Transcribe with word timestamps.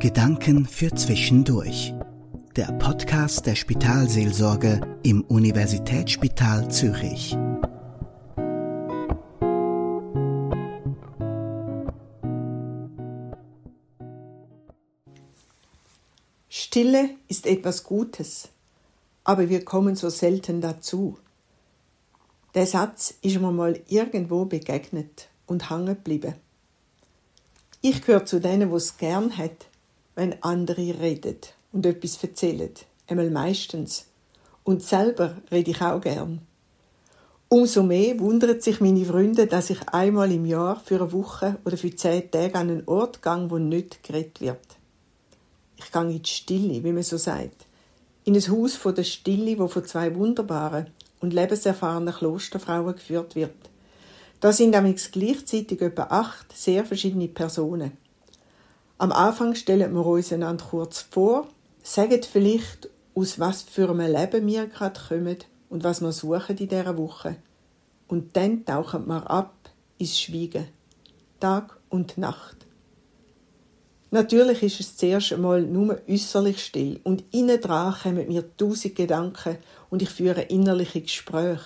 Gedanken 0.00 0.64
für 0.64 0.94
Zwischendurch. 0.94 1.92
Der 2.56 2.72
Podcast 2.78 3.44
der 3.44 3.54
Spitalseelsorge 3.54 4.80
im 5.02 5.20
Universitätsspital 5.24 6.70
Zürich. 6.70 7.36
Stille 16.48 17.10
ist 17.28 17.46
etwas 17.46 17.84
Gutes, 17.84 18.48
aber 19.24 19.50
wir 19.50 19.66
kommen 19.66 19.96
so 19.96 20.08
selten 20.08 20.62
dazu. 20.62 21.18
Der 22.54 22.66
Satz 22.66 23.12
ist 23.20 23.38
mir 23.38 23.52
mal 23.52 23.78
irgendwo 23.86 24.46
begegnet 24.46 25.28
und 25.46 25.68
hängen 25.68 25.88
geblieben. 25.88 26.36
Ich 27.82 28.00
gehöre 28.00 28.24
zu 28.24 28.40
denen, 28.40 28.70
wo 28.70 28.76
es 28.76 28.96
gern 28.96 29.36
hat, 29.36 29.66
wenn 30.14 30.42
andere 30.42 31.00
reden 31.00 31.38
und 31.72 31.86
etwas 31.86 32.22
erzählen, 32.22 32.70
einmal 33.06 33.30
meistens. 33.30 34.06
Und 34.64 34.82
selber 34.82 35.36
rede 35.50 35.70
ich 35.70 35.80
auch 35.80 36.00
gern. 36.00 36.40
Umso 37.48 37.82
mehr 37.82 38.18
wundert 38.20 38.62
sich 38.62 38.80
meine 38.80 39.04
Freunde, 39.04 39.48
dass 39.48 39.70
ich 39.70 39.88
einmal 39.88 40.30
im 40.30 40.46
Jahr 40.46 40.78
für 40.78 41.00
eine 41.00 41.12
Woche 41.12 41.56
oder 41.64 41.76
für 41.76 41.94
zehn 41.94 42.30
Tage 42.30 42.54
an 42.54 42.70
einen 42.70 42.86
Ort 42.86 43.22
gehe, 43.22 43.50
wo 43.50 43.58
nicht 43.58 44.04
geredet 44.04 44.40
wird. 44.40 44.64
Ich 45.76 45.90
gehe 45.90 46.02
in 46.02 46.22
die 46.22 46.30
Stille, 46.30 46.84
wie 46.84 46.92
man 46.92 47.02
so 47.02 47.16
sagt. 47.16 47.66
In 48.24 48.36
ein 48.36 48.48
Haus 48.48 48.76
von 48.76 48.94
der 48.94 49.02
Stille, 49.02 49.58
wo 49.58 49.66
von 49.66 49.84
zwei 49.84 50.14
wunderbaren 50.14 50.86
und 51.20 51.32
lebenserfahrenen 51.32 52.14
Klosterfrauen 52.14 52.94
geführt 52.94 53.34
wird. 53.34 53.56
Da 54.40 54.52
sind 54.52 54.70
nämlich 54.70 55.10
gleichzeitig 55.10 55.80
etwa 55.80 56.04
acht 56.04 56.56
sehr 56.56 56.84
verschiedene 56.84 57.28
Personen. 57.28 57.92
Am 59.00 59.12
Anfang 59.12 59.54
stellen 59.54 59.94
wir 59.94 60.04
uns 60.04 60.30
einander 60.30 60.62
kurz 60.62 61.00
vor, 61.00 61.48
sagen 61.82 62.20
vielleicht, 62.22 62.90
aus 63.14 63.40
was 63.40 63.62
für 63.62 63.88
einem 63.88 64.12
Leben 64.12 64.46
wir 64.46 64.66
gerade 64.66 65.00
kommen 65.08 65.38
und 65.70 65.84
was 65.84 66.02
wir 66.02 66.12
suchen 66.12 66.58
in 66.58 66.68
dieser 66.68 66.98
Woche. 66.98 67.36
Und 68.08 68.36
dann 68.36 68.66
tauchen 68.66 69.06
wir 69.06 69.30
ab 69.30 69.54
ins 69.96 70.20
Schweigen. 70.20 70.68
Tag 71.40 71.78
und 71.88 72.18
Nacht. 72.18 72.66
Natürlich 74.10 74.62
ist 74.64 74.80
es 74.80 74.98
zuerst 74.98 75.32
einmal 75.32 75.62
nur 75.62 75.98
äußerlich 76.06 76.62
still 76.62 77.00
und 77.02 77.24
innen 77.30 77.58
dran 77.58 77.94
kommen 78.02 78.28
mir 78.28 78.54
tausend 78.58 78.96
Gedanken 78.96 79.56
und 79.88 80.02
ich 80.02 80.10
führe 80.10 80.42
innerliche 80.42 81.00
Gespräche. 81.00 81.64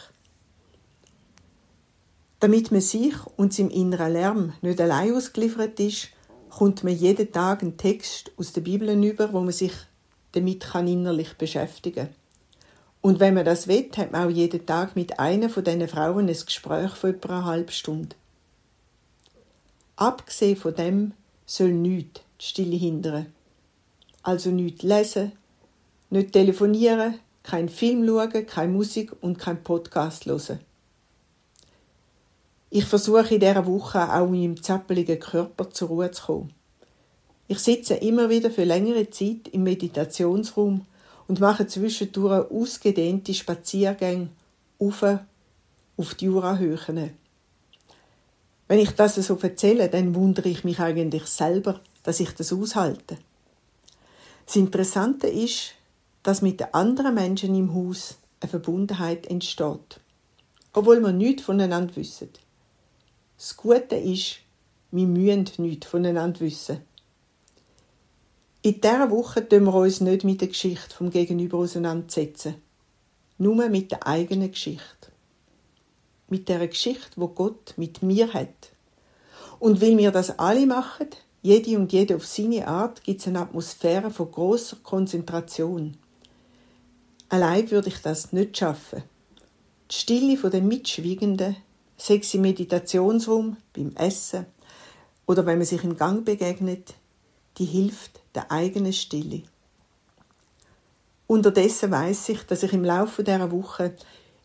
Damit 2.39 2.71
man 2.71 2.81
sich 2.81 3.17
und 3.37 3.53
seinem 3.53 3.71
inneren 3.71 4.13
Lärm 4.13 4.53
nicht 4.63 4.81
allein 4.81 5.17
ausgeliefert 5.17 5.81
ist, 5.81 6.11
kommt 6.57 6.85
man 6.85 6.95
jeden 6.95 7.33
Tag 7.33 7.63
einen 7.63 7.77
Text 7.77 8.31
aus 8.37 8.53
der 8.53 8.61
Bibel 8.61 8.89
über, 9.03 9.33
wo 9.33 9.41
man 9.41 9.53
sich 9.53 9.73
damit 10.33 10.61
kann 10.61 10.87
innerlich 10.87 11.35
beschäftigen 11.35 12.07
kann. 12.07 12.15
Und 13.01 13.21
wenn 13.21 13.35
man 13.35 13.45
das 13.45 13.67
will, 13.67 13.91
hat 13.97 14.13
man 14.13 14.27
auch 14.27 14.31
jeden 14.31 14.65
Tag 14.65 14.97
mit 14.97 15.19
einer 15.19 15.51
von 15.51 15.65
diesen 15.65 15.89
Frauen 15.89 16.29
ein 16.29 16.37
Gespräch 16.47 16.93
von 16.93 17.11
etwa 17.11 17.39
einer 17.39 17.45
halben 17.45 17.73
Stunde. 17.73 18.17
Abgesehen 19.97 20.57
von 20.57 20.75
dem 20.75 21.13
soll 21.45 21.73
nichts 21.73 22.21
die 22.41 22.45
Stille 22.45 22.77
hindern. 22.77 23.27
Also 24.23 24.51
nichts 24.51 24.83
lesen, 24.83 25.33
nicht 26.11 26.33
telefonieren, 26.33 27.19
kein 27.43 27.69
Film 27.69 28.07
schauen, 28.07 28.47
keine 28.47 28.73
Musik 28.73 29.13
und 29.21 29.39
kein 29.39 29.63
Podcast 29.63 30.27
hören. 30.27 30.61
Ich 32.77 32.87
versuche 32.87 33.35
in 33.35 33.39
dieser 33.39 33.67
Woche 33.67 34.13
auch 34.13 34.27
in 34.27 34.33
meinem 34.33 34.61
zappeligen 34.61 35.21
Körper 35.21 35.71
zur 35.71 35.87
Ruhe 35.87 36.11
zu 36.11 36.25
kommen. 36.25 36.55
Ich 37.47 37.61
sitze 37.61 37.95
immer 37.95 38.29
wieder 38.31 38.51
für 38.51 38.65
längere 38.65 39.09
Zeit 39.11 39.47
im 39.53 39.63
Meditationsraum 39.63 40.85
und 41.29 41.39
mache 41.39 41.69
zwischendurch 41.69 42.51
ausgedehnte 42.51 43.33
Spaziergänge 43.33 44.31
auf, 44.81 45.05
auf 45.97 46.15
die 46.17 46.25
Jurahöhen. 46.25 47.13
Wenn 48.67 48.81
ich 48.81 48.91
das 48.91 49.15
so 49.15 49.39
erzähle, 49.41 49.89
dann 49.89 50.13
wundere 50.17 50.49
ich 50.49 50.65
mich 50.65 50.81
eigentlich 50.81 51.27
selber, 51.27 51.81
dass 52.03 52.19
ich 52.19 52.33
das 52.33 52.53
aushalte. 52.53 53.19
Das 54.47 54.57
Interessante 54.57 55.29
ist, 55.29 55.75
dass 56.25 56.43
mit 56.43 56.59
den 56.59 56.75
anderen 56.75 57.15
Menschen 57.15 57.55
im 57.55 57.73
Haus 57.73 58.17
eine 58.41 58.51
Verbundenheit 58.51 59.29
entsteht, 59.29 60.01
obwohl 60.73 61.01
wir 61.01 61.13
nichts 61.13 61.45
voneinander 61.45 61.95
wissen. 61.95 62.31
Das 63.37 63.57
Gute 63.57 63.97
ist, 63.97 64.37
wir 64.91 65.07
müssen 65.07 65.51
nichts 65.59 65.87
voneinander 65.87 66.41
wissen. 66.41 66.81
In 68.63 68.81
dieser 68.81 69.11
Woche 69.11 69.47
tun 69.47 69.65
wir 69.65 69.75
uns 69.75 70.01
nicht 70.01 70.25
mit 70.25 70.41
der 70.41 70.49
Geschichte 70.49 70.95
vom 70.95 71.11
Gegenüber 71.11 71.59
auseinandersetzen. 71.59 72.55
Nur 73.37 73.69
mit 73.69 73.91
der 73.91 74.07
eigenen 74.07 74.53
Geschichte. 74.53 75.11
Mit 76.29 76.49
der 76.49 76.67
Geschichte, 76.67 77.11
wo 77.17 77.29
Gott 77.29 77.75
mit 77.77 78.03
mir 78.03 78.33
hat. 78.33 78.73
Und 79.59 79.81
weil 79.83 79.99
wir 79.99 80.13
das 80.13 80.39
alle 80.39 80.67
machen, 80.67 81.09
jede 81.43 81.77
und 81.77 81.93
jede 81.93 82.17
auf 82.17 82.25
seine 82.25 82.67
Art, 82.67 83.03
gibt 83.03 83.21
es 83.21 83.27
eine 83.27 83.41
Atmosphäre 83.41 84.11
von 84.11 84.31
großer 84.31 84.77
Konzentration. 84.83 85.99
Allein 87.29 87.71
würde 87.71 87.89
ich 87.89 88.01
das 88.01 88.33
nicht 88.33 88.57
schaffen. 88.57 89.03
Die 89.91 89.95
Stille 89.95 90.51
der 90.51 90.63
Mitschwiegenden 90.63 91.57
Sechs 91.97 92.35
im 92.35 92.43
Meditationsraum, 92.43 93.57
beim 93.73 93.95
Essen 93.97 94.47
oder 95.27 95.47
wenn 95.47 95.59
man 95.59 95.67
sich 95.67 95.85
im 95.85 95.97
Gang 95.97 96.25
begegnet, 96.25 96.95
die 97.59 97.65
hilft 97.65 98.21
der 98.35 98.51
eigenen 98.51 98.93
Stille. 98.93 99.43
Unterdessen 101.27 101.91
weiß 101.91 102.29
ich, 102.31 102.43
dass 102.43 102.63
ich 102.63 102.73
im 102.73 102.85
Laufe 102.85 103.25
dieser 103.25 103.51
Woche 103.51 103.95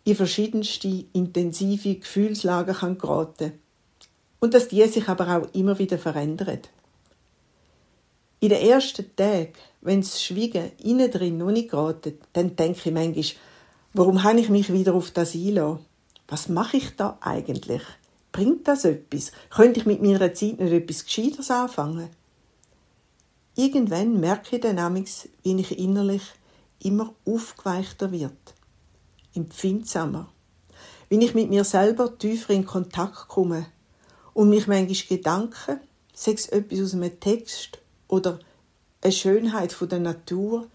in 0.05 0.15
verschiedenste 0.15 1.05
intensive 1.13 1.95
Gefühlslagen 1.95 2.75
kann 2.75 2.97
geraten 2.97 3.53
und 4.39 4.53
dass 4.53 4.69
die 4.69 4.85
sich 4.87 5.07
aber 5.09 5.37
auch 5.37 5.53
immer 5.53 5.77
wieder 5.77 5.97
verändern. 5.97 6.59
In 8.39 8.49
den 8.49 8.61
ersten 8.61 9.13
Tagen, 9.15 9.53
wenn 9.81 9.99
das 10.01 10.23
Schweigen 10.23 10.71
innen 10.81 11.11
drin 11.11 11.37
noch 11.37 11.51
nicht 11.51 11.71
geraten, 11.71 12.17
dann 12.31 12.55
denke 12.55 12.79
ich 12.85 12.93
manchmal, 12.93 13.25
warum 13.93 14.23
habe 14.23 14.39
ich 14.39 14.49
mich 14.49 14.71
wieder 14.71 14.95
auf 14.95 15.11
das 15.11 15.35
einlassen? 15.35 15.88
Was 16.29 16.47
mache 16.47 16.77
ich 16.77 16.95
da 16.95 17.17
eigentlich? 17.21 17.81
Bringt 18.31 18.67
das 18.67 18.85
etwas? 18.85 19.31
Könnte 19.49 19.79
ich 19.79 19.85
mit 19.85 20.01
meiner 20.01 20.33
Zeit 20.33 20.59
nicht 20.59 20.71
etwas 20.71 21.05
Gescheiteres 21.05 21.49
anfangen? 21.49 22.09
Irgendwann 23.55 24.19
merke 24.19 24.55
ich 24.55 24.61
dann 24.61 25.03
wie 25.43 25.59
ich 25.59 25.77
innerlich 25.77 26.21
immer 26.81 27.13
aufgeweichter 27.25 28.11
wird, 28.11 28.53
empfindsamer, 29.33 30.29
wie 31.09 31.23
ich 31.23 31.33
mit 31.33 31.49
mir 31.49 31.63
selber 31.63 32.17
tiefer 32.17 32.53
in 32.53 32.65
Kontakt 32.65 33.27
komme 33.27 33.65
und 34.33 34.49
mich 34.49 34.67
manchmal 34.67 35.17
Gedanken, 35.17 35.79
sei 36.13 36.33
es 36.33 36.47
etwas 36.47 36.79
aus 36.79 36.93
einem 36.93 37.19
Text 37.19 37.79
oder 38.07 38.39
eine 39.01 39.11
Schönheit 39.11 39.73
von 39.73 39.89
der 39.89 39.99
Natur, 39.99 40.67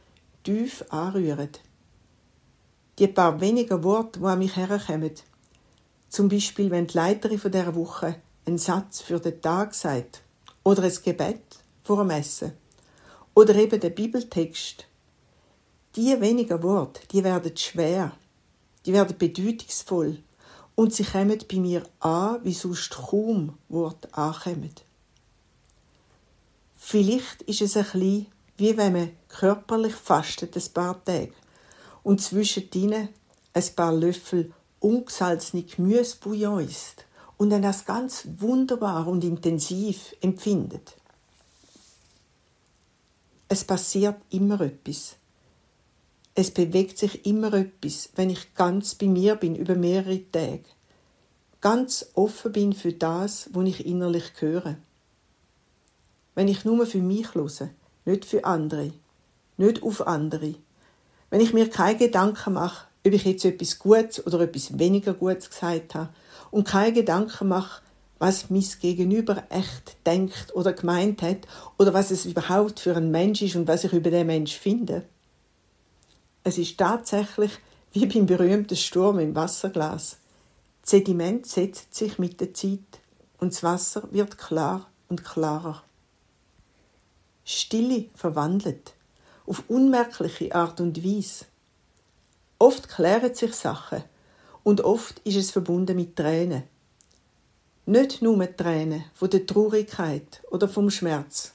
tief 0.43 0.85
anrühren. 0.91 1.51
Die 2.99 3.09
paar 3.09 3.41
wenigen 3.41 3.83
Worte, 3.83 4.21
die 4.21 4.27
an 4.27 4.39
mich 4.39 4.57
herkommen, 4.57 5.15
zum 6.15 6.29
Beispiel, 6.29 6.71
wenn 6.71 6.87
die 6.87 6.97
Leiterin 6.97 7.41
von 7.41 7.51
dieser 7.51 7.75
Woche 7.75 8.15
einen 8.47 8.57
Satz 8.57 9.01
für 9.01 9.19
den 9.19 9.43
Tag 9.43 9.75
sagt 9.75 10.23
oder 10.63 10.85
ein 10.85 10.97
Gebet 11.05 11.43
vor 11.83 11.97
dem 11.97 12.11
Essen 12.11 12.53
oder 13.35 13.57
eben 13.57 13.81
der 13.81 13.91
Bibeltext. 13.91 14.87
Die 15.97 16.21
wenigen 16.21 16.63
Worte, 16.63 17.01
die 17.11 17.25
werden 17.25 17.57
schwer, 17.57 18.13
die 18.87 18.93
werden 18.93 19.19
bedeutungsvoll 19.19 20.23
und 20.77 20.95
sie 20.95 21.03
kommen 21.03 21.43
bei 21.51 21.57
mir 21.57 21.83
an, 21.99 22.39
wie 22.45 22.55
sonst 22.55 22.91
kaum 22.91 23.59
Worte 23.69 24.07
ankommen. 24.15 24.75
Vielleicht 26.77 27.43
ist 27.43 27.61
es 27.61 27.77
ein 27.77 27.83
bisschen, 27.83 28.27
wie 28.57 28.77
wenn 28.77 28.93
man 28.93 29.11
körperlich 29.27 29.97
fastet 29.97 30.57
ein 30.57 30.73
paar 30.73 31.05
Tage 31.05 31.33
und 32.05 32.21
zwischen 32.21 32.71
ihnen 32.73 33.09
ein 33.53 33.75
paar 33.75 33.93
Löffel 33.93 34.53
ungesalzene 34.85 35.63
Gemüsebouillon 35.63 36.61
isst 36.61 37.07
und 37.39 37.51
dann 37.51 37.63
das 37.63 37.87
ganz 37.87 38.29
wunderbar 38.39 39.07
und 39.09 39.25
intensiv 39.25 40.15
empfindet. 40.21 40.95
Es 43.49 43.65
passiert 43.65 44.17
immer 44.31 44.61
etwas. 44.61 45.17
Es 46.35 46.51
bewegt 46.51 46.99
sich 46.99 47.25
immer 47.25 47.53
etwas, 47.55 48.11
wenn 48.15 48.29
ich 48.29 48.55
ganz 48.55 48.95
bei 48.95 49.07
mir 49.07 49.37
bin 49.37 49.55
über 49.57 49.75
mehrere 49.75 50.21
Tage. 50.31 50.65
Ganz 51.61 52.11
offen 52.15 52.53
bin 52.53 52.73
für 52.75 52.93
das, 52.93 53.49
wo 53.53 53.63
ich 53.63 53.87
innerlich 53.87 54.33
höre. 54.41 54.77
Wenn 56.35 56.49
ich 56.49 56.65
nur 56.65 56.85
für 56.87 56.99
mich 56.99 57.35
höre, 57.35 57.71
nicht 58.05 58.25
für 58.27 58.45
andere, 58.45 58.93
nicht 59.57 59.83
auf 59.83 60.07
andere. 60.07 60.57
Wenn 61.31 61.41
ich 61.41 61.55
mir 61.55 61.71
keine 61.71 61.97
Gedanken 61.99 62.55
mache, 62.55 62.87
ob 63.07 63.13
ich 63.13 63.25
jetzt 63.25 63.45
etwas 63.45 63.79
Gutes 63.79 64.27
oder 64.27 64.41
etwas 64.41 64.79
weniger 64.79 65.15
Gutes 65.15 65.51
gesagt 65.51 65.95
habe 65.95 66.11
und 66.51 66.67
keine 66.67 66.93
Gedanken 66.93 67.49
mache, 67.49 67.83
was 68.19 68.49
mein 68.49 68.65
Gegenüber 68.81 69.43
echt 69.51 69.97
denkt 70.07 70.55
oder 70.55 70.73
gemeint 70.73 71.21
hat 71.21 71.47
oder 71.79 71.93
was 71.93 72.11
es 72.11 72.25
überhaupt 72.25 72.81
für 72.81 72.97
ein 72.97 73.11
Mensch 73.11 73.43
ist 73.43 73.57
und 73.57 73.69
was 73.69 73.85
ich 73.85 73.93
über 73.93 74.11
den 74.11 74.27
Mensch 74.27 74.57
finde. 74.57 75.05
Es 76.43 76.59
ist 76.59 76.79
tatsächlich 76.79 77.51
wie 77.93 78.07
beim 78.07 78.27
berühmten 78.27 78.77
Sturm 78.77 79.19
im 79.19 79.35
Wasserglas. 79.35 80.19
Das 80.83 80.91
Sediment 80.91 81.47
setzt 81.47 81.95
sich 81.95 82.19
mit 82.19 82.41
der 82.41 82.55
Zeit 82.55 82.79
und 83.39 83.53
das 83.53 83.63
Wasser 83.63 84.09
wird 84.11 84.39
klar 84.39 84.89
und 85.09 85.25
klarer. 85.25 85.83
Stille 87.45 88.07
verwandelt 88.15 88.95
auf 89.47 89.65
unmerkliche 89.69 90.55
Art 90.55 90.81
und 90.81 91.05
Weise. 91.05 91.47
Oft 92.65 92.89
klären 92.89 93.35
sich 93.35 93.53
Sachen 93.53 94.05
und 94.63 94.81
oft 94.81 95.19
ist 95.19 95.37
es 95.37 95.51
verbunden 95.51 95.97
mit 95.97 96.17
Tränen. 96.17 96.63
Nicht 97.85 98.23
nur 98.23 98.57
Tränen 98.57 99.05
von 99.13 99.29
der 99.29 99.45
Traurigkeit 99.45 100.41
oder 100.51 100.67
vom 100.67 100.89
Schmerz. 100.89 101.53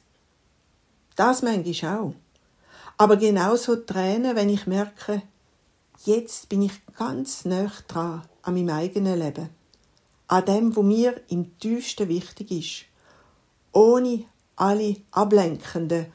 Das 1.15 1.41
manchmal 1.41 1.97
auch. 1.97 2.13
Aber 2.97 3.17
genauso 3.17 3.77
Tränen, 3.77 4.35
wenn 4.35 4.49
ich 4.49 4.67
merke, 4.67 5.23
jetzt 6.05 6.47
bin 6.47 6.61
ich 6.61 6.73
ganz 6.95 7.43
nah 7.43 7.71
dran 7.87 8.21
an 8.43 8.53
meinem 8.53 8.69
eigenen 8.69 9.17
Leben. 9.17 9.49
An 10.27 10.45
dem, 10.45 10.75
wo 10.75 10.83
mir 10.83 11.19
im 11.29 11.57
tiefsten 11.57 12.07
wichtig 12.07 12.51
ist. 12.51 12.85
Ohne 13.71 14.25
alle 14.55 14.97
ablenkenden, 15.09 16.05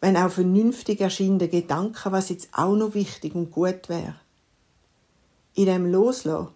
wenn 0.00 0.16
auch 0.16 0.30
vernünftig 0.30 1.00
erscheinenden 1.00 1.50
Gedanken, 1.50 2.12
was 2.12 2.28
jetzt 2.28 2.50
auch 2.52 2.76
noch 2.76 2.94
wichtig 2.94 3.34
und 3.34 3.50
gut 3.50 3.88
wäre. 3.88 4.14
In 5.54 5.66
dem 5.66 5.86
Loslassen 5.86 6.48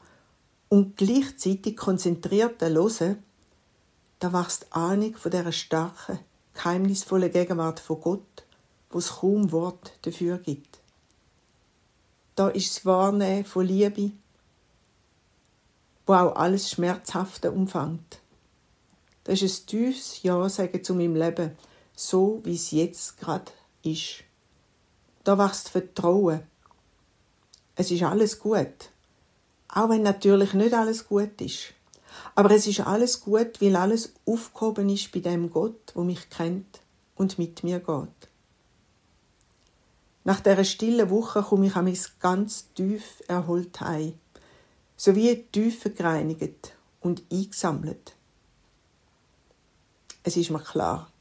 und 0.68 0.96
gleichzeitig 0.96 1.76
konzentrierten 1.76 2.74
Hören, 2.74 3.22
da 4.18 4.32
wächst 4.32 4.66
die 4.66 4.72
Ahnung 4.72 5.16
von 5.16 5.30
dieser 5.30 5.52
starken, 5.52 6.18
geheimnisvollen 6.54 7.30
Gegenwart 7.30 7.78
von 7.80 8.00
Gott, 8.00 8.44
wo 8.90 8.98
es 8.98 9.10
kaum 9.20 9.52
Wort 9.52 9.92
dafür 10.02 10.38
gibt. 10.38 10.78
Da 12.34 12.48
ist 12.48 12.76
das 12.76 12.86
Wahrnehmen 12.86 13.44
von 13.44 13.66
Liebe, 13.66 14.12
wo 16.06 16.14
auch 16.14 16.36
alles 16.36 16.70
Schmerzhafte 16.70 17.52
umfängt. 17.52 18.20
Das 19.24 19.42
ist 19.42 19.64
ein 19.64 19.66
tiefes 19.66 20.22
Ja 20.22 20.48
sagen 20.48 20.82
zu 20.82 20.94
meinem 20.94 21.14
Leben, 21.14 21.56
so 21.94 22.40
wie 22.44 22.54
es 22.54 22.70
jetzt 22.70 23.18
gerade 23.18 23.52
ist. 23.82 24.24
Da 25.22 25.36
wächst 25.36 25.68
Vertrauen. 25.68 26.47
Es 27.80 27.92
ist 27.92 28.02
alles 28.02 28.40
gut. 28.40 28.90
Auch 29.68 29.88
wenn 29.88 30.02
natürlich 30.02 30.52
nicht 30.52 30.74
alles 30.74 31.06
gut 31.06 31.40
ist. 31.40 31.74
Aber 32.34 32.50
es 32.50 32.66
ist 32.66 32.80
alles 32.80 33.20
gut, 33.20 33.60
weil 33.60 33.76
alles 33.76 34.14
aufgehoben 34.26 34.88
ist 34.88 35.12
bei 35.12 35.20
dem 35.20 35.48
Gott, 35.48 35.92
wo 35.94 36.02
mich 36.02 36.28
kennt 36.28 36.80
und 37.14 37.38
mit 37.38 37.62
mir 37.62 37.78
geht. 37.78 38.28
Nach 40.24 40.40
dieser 40.40 40.64
stillen 40.64 41.08
Woche 41.08 41.40
komme 41.40 41.68
ich 41.68 41.76
mich 41.76 42.18
ganz 42.18 42.66
tief 42.74 43.22
erholt 43.28 43.80
heim, 43.80 44.14
sowie 44.96 45.46
tiefer 45.52 45.90
gereinigt 45.90 46.72
und 46.98 47.22
eingesammelt. 47.30 48.16
Es 50.24 50.36
ist 50.36 50.50
mir 50.50 50.58
klar, 50.58 51.12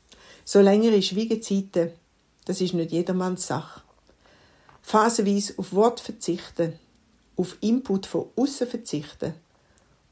so 0.44 0.60
längere 0.60 1.04
Schwiegezeiten, 1.04 1.92
das 2.46 2.62
ist 2.62 2.74
nicht 2.74 2.92
jedermanns 2.92 3.46
Sache. 3.46 3.84
Phasenweise 4.88 5.54
auf 5.58 5.74
Wort 5.74 6.00
verzichten, 6.00 6.80
auf 7.36 7.58
Input 7.60 8.06
von 8.06 8.30
außen 8.38 8.68
verzichten, 8.68 9.34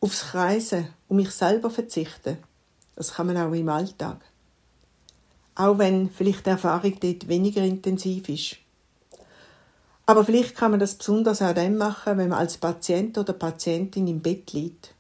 aufs 0.02 0.32
Kreisen 0.32 0.90
und 1.08 1.16
mich 1.16 1.32
selber 1.32 1.70
verzichten, 1.70 2.40
das 2.98 3.14
kann 3.14 3.28
man 3.28 3.38
auch 3.38 3.54
im 3.54 3.70
Alltag. 3.70 4.20
Auch 5.56 5.78
wenn 5.78 6.10
vielleicht 6.10 6.46
die 6.46 6.50
Erfahrung 6.50 7.00
dort 7.00 7.30
weniger 7.30 7.62
intensiv 7.64 8.28
ist. 8.28 8.58
Aber 10.08 10.26
vielleicht 10.26 10.58
kann 10.58 10.72
man 10.72 10.82
das 10.82 10.96
besonders 10.96 11.42
auch 11.42 11.54
dann 11.54 11.78
machen, 11.78 12.18
wenn 12.18 12.28
man 12.28 12.40
als 12.40 12.58
Patient 12.58 13.18
oder 13.18 13.32
Patientin 13.32 14.08
im 14.08 14.22
Bett 14.22 14.52
liegt 14.52 14.94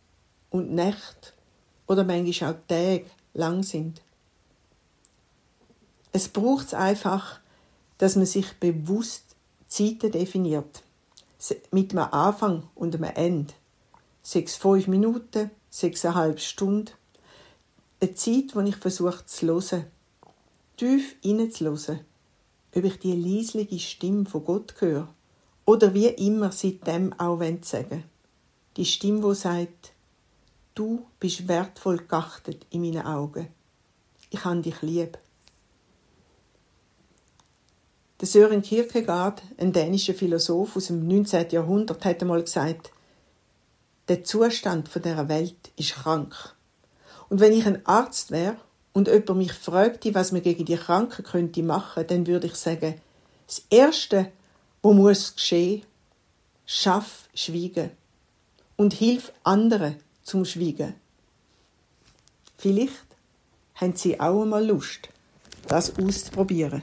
und 0.51 0.74
Nächte 0.74 1.33
oder 1.86 2.06
manchmal 2.06 2.54
auch 2.54 2.68
Tage 2.69 3.07
lang 3.33 3.62
sind. 3.62 4.01
Es 6.13 6.30
braucht 6.30 6.74
einfach, 6.74 7.42
dass 7.98 8.16
man 8.16 8.25
sich 8.25 8.54
bewusst 8.54 9.35
Zeiten 9.68 10.12
definiert. 10.12 10.84
Mit 11.72 11.92
einem 11.92 12.08
Anfang 12.12 12.64
und 12.76 12.96
einem 12.96 13.12
Ende. 13.16 13.54
Sechs, 14.24 14.56
fünf 14.56 14.88
Minuten, 14.88 15.52
sechseinhalb 15.70 16.40
Stunden. 16.40 16.92
Eine 18.00 18.16
Zeit, 18.16 18.56
wo 18.56 18.62
ich 18.62 18.76
versuche 18.76 19.26
zu 19.26 19.48
hören. 19.48 19.86
Tief 20.78 21.16
hineinzuhören. 21.22 22.02
Ob 22.76 22.84
ich 22.84 23.00
die 23.00 23.16
leisliche 23.16 23.80
Stimme 23.80 24.26
von 24.26 24.44
Gott 24.44 24.76
höre. 24.80 25.08
Oder 25.66 25.94
wie 25.94 26.08
immer 26.08 26.52
seitdem 26.52 27.14
auch 27.20 27.42
sagen 27.62 28.04
Die 28.78 28.86
Stimme, 28.86 29.24
wo 29.24 29.34
sagt, 29.34 29.94
Du 30.76 31.06
bist 31.22 31.48
wertvoll 31.48 32.00
geachtet 32.00 32.66
in 32.70 32.82
meinen 32.82 33.06
Augen. 33.06 33.48
Ich 34.30 34.44
habe 34.44 34.60
dich 34.60 34.82
lieb. 34.82 35.18
Der 38.25 38.31
Sören 38.31 38.63
Kierkegaard, 38.63 39.44
ein 39.60 39.72
dänischer 39.72 40.16
Philosoph 40.16 40.77
aus 40.77 40.88
dem 40.88 41.07
19. 41.07 41.51
Jahrhundert, 41.51 42.04
hat 42.04 42.22
einmal 42.22 42.42
gesagt, 42.42 42.92
der 44.07 44.24
Zustand 44.24 44.89
der 44.95 45.30
Welt 45.30 45.72
ist 45.75 45.94
krank. 45.94 46.33
Und 47.30 47.39
wenn 47.39 47.54
ich 47.54 47.68
ein 47.68 47.86
Arzt 47.86 48.31
wäre 48.31 48.57
und 48.94 49.10
jemand 49.10 49.38
mich 49.38 49.54
fragte, 49.54 50.16
was 50.16 50.31
man 50.31 50.42
gegen 50.42 50.66
die 50.66 50.75
Kranken 50.75 51.24
könnte 51.24 51.62
machen, 51.62 52.07
dann 52.07 52.25
würde 52.25 52.48
ich 52.48 52.56
sagen, 52.56 52.95
das 53.45 53.62
Erste, 53.69 54.31
wo 54.81 54.92
muss 54.92 55.36
geschehen, 55.36 55.83
schaff 56.66 57.30
Schwiegen 57.36 57.92
und 58.75 58.95
hilf 58.95 59.33
anderen, 59.44 59.98
zum 60.24 60.45
Schweigen. 60.45 60.95
Vielleicht 62.57 63.06
haben 63.75 63.95
Sie 63.95 64.19
auch 64.19 64.42
einmal 64.42 64.66
Lust, 64.66 65.10
das 65.68 65.95
auszuprobieren. 66.00 66.81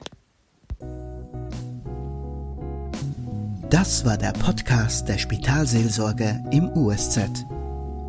Das 3.73 4.05
war 4.05 4.19
der 4.19 4.33
Podcast 4.33 5.09
der 5.09 5.17
Spitalseelsorge 5.17 6.45
im 6.51 6.69
USZ. 6.77 7.47